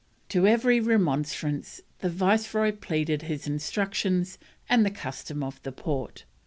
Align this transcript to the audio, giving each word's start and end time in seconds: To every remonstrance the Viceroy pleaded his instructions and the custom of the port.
To 0.29 0.47
every 0.47 0.79
remonstrance 0.79 1.79
the 1.99 2.09
Viceroy 2.09 2.71
pleaded 2.71 3.21
his 3.21 3.45
instructions 3.45 4.39
and 4.67 4.83
the 4.83 4.89
custom 4.89 5.43
of 5.43 5.61
the 5.61 5.71
port. 5.71 6.25